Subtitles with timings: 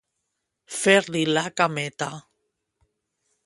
[0.77, 2.09] Fer-li la cameta.